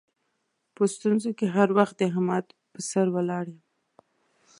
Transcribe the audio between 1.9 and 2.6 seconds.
د احمد